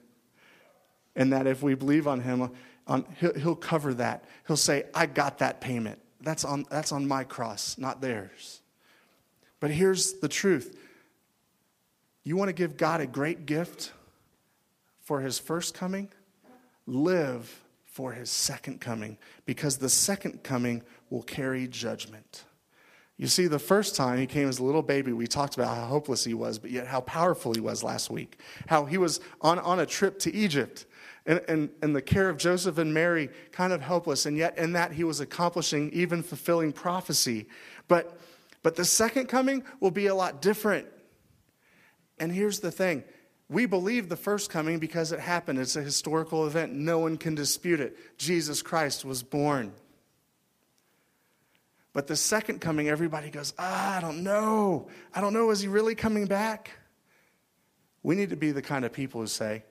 [1.15, 2.51] And that if we believe on him,
[2.85, 4.25] on, he'll, he'll cover that.
[4.47, 5.99] He'll say, I got that payment.
[6.21, 8.61] That's on, that's on my cross, not theirs.
[9.59, 10.77] But here's the truth
[12.23, 13.93] you want to give God a great gift
[14.99, 16.09] for his first coming?
[16.85, 22.43] Live for his second coming, because the second coming will carry judgment.
[23.17, 25.85] You see, the first time he came as a little baby, we talked about how
[25.85, 28.39] hopeless he was, but yet how powerful he was last week.
[28.67, 30.85] How he was on, on a trip to Egypt
[31.25, 34.73] and, and, and the care of Joseph and Mary, kind of helpless, and yet in
[34.73, 37.47] that he was accomplishing, even fulfilling prophecy.
[37.87, 38.19] But
[38.67, 40.87] but the second coming will be a lot different.
[42.19, 43.05] And here's the thing
[43.47, 45.57] we believe the first coming because it happened.
[45.57, 46.73] It's a historical event.
[46.73, 47.95] No one can dispute it.
[48.17, 49.71] Jesus Christ was born.
[51.93, 54.89] But the second coming, everybody goes, ah, I don't know.
[55.15, 55.49] I don't know.
[55.51, 56.71] Is he really coming back?
[58.03, 59.63] We need to be the kind of people who say,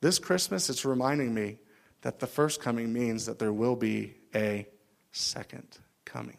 [0.00, 1.58] This Christmas, it's reminding me
[2.02, 4.68] that the first coming means that there will be a
[5.10, 5.66] second
[6.04, 6.36] coming.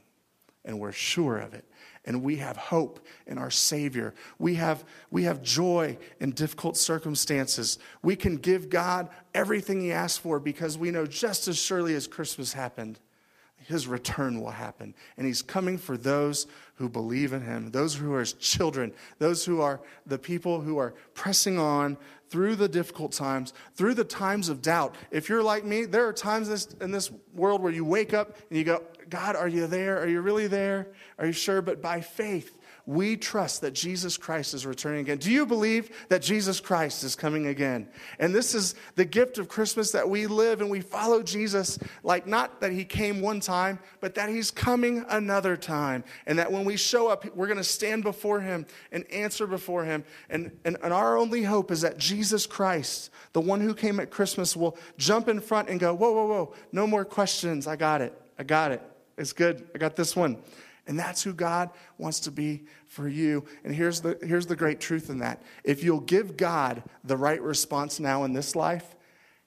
[0.66, 1.66] And we're sure of it.
[2.06, 4.14] and we have hope in our Savior.
[4.38, 7.80] We have, we have joy in difficult circumstances.
[8.02, 12.08] We can give God everything He asks for because we know just as surely as
[12.08, 13.00] Christmas happened,
[13.68, 14.94] His return will happen.
[15.18, 19.46] And He's coming for those who believe in Him, those who are His children, those
[19.46, 21.98] who are the people who are pressing on
[22.30, 24.96] through the difficult times, through the times of doubt.
[25.12, 28.58] If you're like me, there are times in this world where you wake up and
[28.58, 30.00] you go, God, are you there?
[30.00, 30.88] Are you really there?
[31.20, 31.62] Are you sure?
[31.62, 35.18] But by faith, we trust that Jesus Christ is returning again.
[35.18, 37.88] Do you believe that Jesus Christ is coming again?
[38.20, 42.28] And this is the gift of Christmas that we live and we follow Jesus, like
[42.28, 46.04] not that he came one time, but that he's coming another time.
[46.26, 49.86] And that when we show up, we're going to stand before him and answer before
[49.86, 50.04] him.
[50.30, 54.12] And, and, and our only hope is that Jesus Christ, the one who came at
[54.12, 57.66] Christmas, will jump in front and go, Whoa, whoa, whoa, no more questions.
[57.66, 58.20] I got it.
[58.38, 58.82] I got it.
[59.18, 59.70] It's good.
[59.74, 60.38] I got this one.
[60.86, 63.46] And that's who God wants to be for you.
[63.64, 65.42] And here's the, here's the great truth in that.
[65.64, 68.96] If you'll give God the right response now in this life,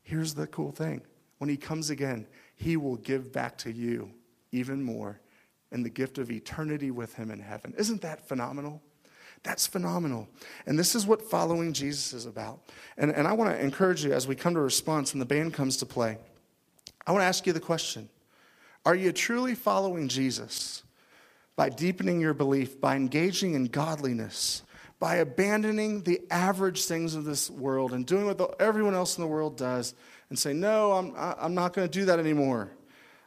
[0.03, 1.03] here's the cool thing.
[1.39, 4.11] When He comes again, He will give back to you
[4.51, 5.21] even more
[5.73, 7.75] in the gift of eternity with Him in heaven.
[7.77, 8.81] Isn't that phenomenal?
[9.43, 10.29] That's phenomenal.
[10.65, 12.61] And this is what following Jesus is about.
[12.97, 15.53] And, and I want to encourage you as we come to response and the band
[15.53, 16.17] comes to play.
[17.07, 18.09] I want to ask you the question
[18.87, 20.83] Are you truly following Jesus?
[21.57, 24.63] By deepening your belief, by engaging in godliness,
[24.99, 29.23] by abandoning the average things of this world and doing what the, everyone else in
[29.23, 29.95] the world does
[30.29, 32.71] and say, No, I'm, I'm not going to do that anymore.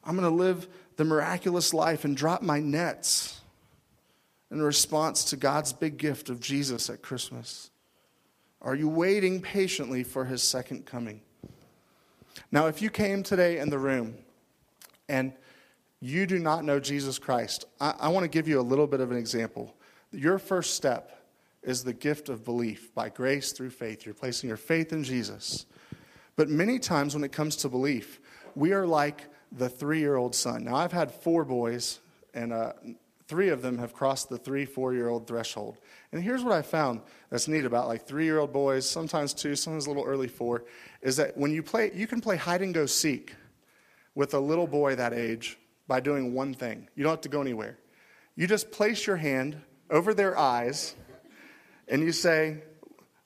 [0.03, 3.41] I'm going to live the miraculous life and drop my nets
[4.51, 7.69] in response to God's big gift of Jesus at Christmas.
[8.61, 11.21] Are you waiting patiently for his second coming?
[12.51, 14.15] Now, if you came today in the room
[15.07, 15.33] and
[16.01, 18.99] you do not know Jesus Christ, I, I want to give you a little bit
[18.99, 19.75] of an example.
[20.11, 21.23] Your first step
[21.61, 24.05] is the gift of belief by grace through faith.
[24.05, 25.65] You're placing your faith in Jesus.
[26.35, 28.19] But many times when it comes to belief,
[28.55, 30.63] we are like the three year old son.
[30.63, 31.99] Now, I've had four boys,
[32.33, 32.73] and uh,
[33.27, 35.77] three of them have crossed the three, four year old threshold.
[36.11, 39.55] And here's what I found that's neat about like three year old boys, sometimes two,
[39.55, 40.63] sometimes a little early four,
[41.01, 43.35] is that when you play, you can play hide and go seek
[44.15, 45.57] with a little boy that age
[45.89, 46.87] by doing one thing.
[46.95, 47.77] You don't have to go anywhere.
[48.35, 50.95] You just place your hand over their eyes
[51.89, 52.59] and you say,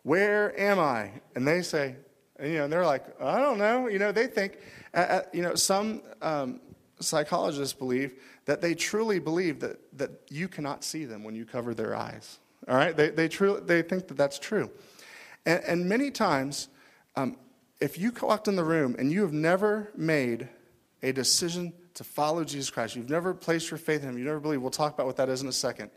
[0.02, 1.12] Where am I?
[1.36, 1.98] And they say,
[2.38, 3.88] and, you know, and they're like, I don't know.
[3.88, 4.58] You know, they think,
[4.94, 6.62] uh, you know, some um,
[7.00, 11.76] psychologists believe that they truly believe that, that you cannot see them when you cover
[11.76, 12.40] their eyes.
[12.68, 12.96] All right?
[12.96, 14.72] They, they, truly, they think that that's true.
[15.46, 16.70] And, and many times,
[17.16, 17.38] um,
[17.80, 20.50] if you walked in the room and you have never made
[21.04, 24.40] a decision to follow Jesus Christ, you've never placed your faith in Him, you never
[24.40, 25.92] believe, we'll talk about what that is in a second.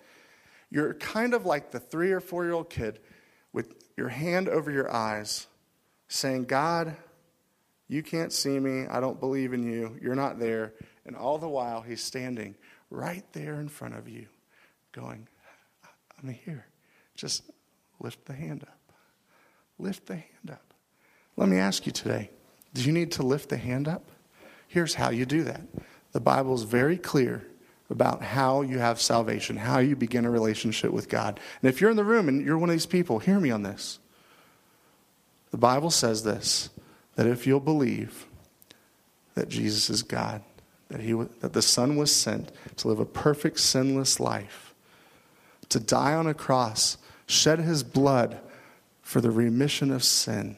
[0.71, 2.99] You're kind of like the three or four year old kid
[3.53, 5.47] with your hand over your eyes
[6.09, 6.97] saying, God,
[7.89, 8.87] you can't see me.
[8.89, 9.97] I don't believe in you.
[10.03, 10.75] You're not there.
[11.05, 12.57] And all the while, He's standing
[12.91, 14.27] right there in front of you,
[14.93, 15.29] going,
[16.21, 16.67] I'm here.
[17.15, 17.45] Just
[18.01, 18.93] lift the hand up.
[19.79, 20.75] Lift the hand up.
[21.37, 22.31] Let me ask you today
[22.75, 24.11] do you need to lift the hand up?
[24.69, 25.63] Here's how you do that.
[26.13, 27.47] The Bible is very clear
[27.89, 31.39] about how you have salvation, how you begin a relationship with God.
[31.63, 33.63] And if you're in the room and you're one of these people, hear me on
[33.63, 33.99] this.
[35.51, 36.71] The Bible says this
[37.15, 38.27] that if you'll believe
[39.35, 40.43] that Jesus is God,
[40.89, 44.75] that, he, that the Son was sent to live a perfect, sinless life,
[45.69, 48.39] to die on a cross, shed his blood
[49.03, 50.57] for the remission of sin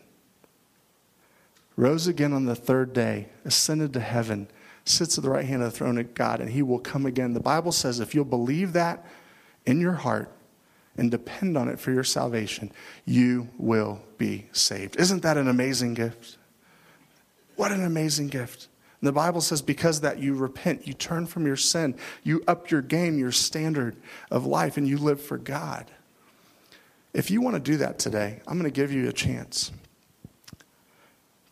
[1.78, 4.48] rose again on the third day, ascended to heaven,
[4.84, 7.34] sits at the right hand of the throne of God, and he will come again.
[7.34, 9.06] The Bible says if you'll believe that
[9.64, 10.30] in your heart
[10.96, 12.72] and depend on it for your salvation,
[13.04, 14.96] you will be saved.
[14.96, 16.36] Isn't that an amazing gift?
[17.54, 18.66] What an amazing gift.
[19.00, 22.72] And the Bible says because that you repent, you turn from your sin, you up
[22.72, 23.96] your game, your standard
[24.32, 25.88] of life, and you live for God.
[27.14, 29.70] If you want to do that today, I'm going to give you a chance.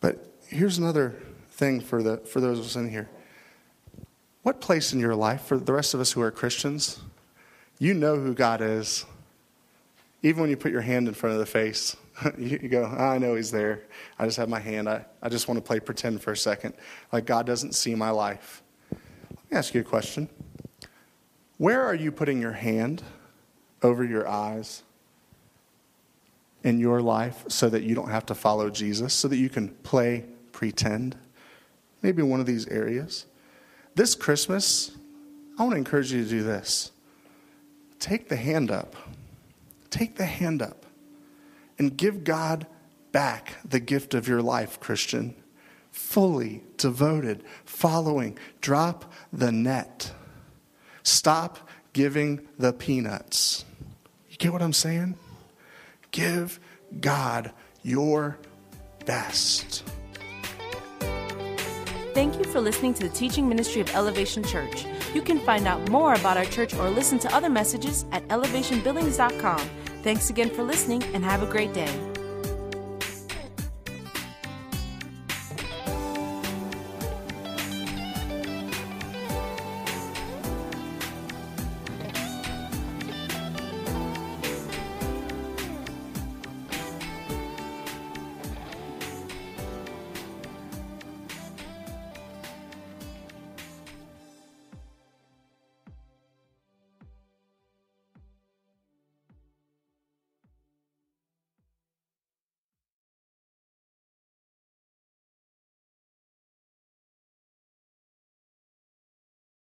[0.01, 1.15] But here's another
[1.51, 3.09] thing for, the, for those of us in here.
[4.43, 6.99] What place in your life, for the rest of us who are Christians,
[7.79, 9.05] you know who God is.
[10.23, 11.95] Even when you put your hand in front of the face,
[12.37, 13.83] you, go, ah, I know He's there.
[14.17, 14.89] I just have my hand.
[14.89, 16.73] I, I just want to play pretend for a second.
[17.11, 18.63] Like God doesn't see my life.
[18.89, 20.27] Let me ask you a question.
[21.57, 23.03] Where are you putting your hand
[23.83, 24.83] over your eyes
[26.63, 29.69] in your life so that you don't have to follow Jesus, so that you can
[29.69, 31.15] play pretend?
[32.01, 33.25] Maybe one of these areas.
[33.95, 34.91] This Christmas,
[35.57, 36.91] I want to encourage you to do this
[37.99, 38.95] take the hand up.
[39.89, 40.85] Take the hand up
[41.79, 42.67] and give God
[43.11, 45.35] back the gift of your life, Christian.
[45.91, 48.37] Fully devoted, following.
[48.61, 50.11] Drop the net.
[51.03, 53.65] Stop giving the peanuts.
[54.29, 55.15] You get what I'm saying?
[56.17, 56.59] Give
[56.99, 57.51] God
[57.83, 58.39] your
[59.05, 59.83] best.
[62.15, 64.87] Thank you for listening to the teaching ministry of Elevation Church.
[65.13, 69.59] You can find out more about our church or listen to other messages at elevationbillings.com.
[70.01, 72.16] Thanks again for listening and have a great day.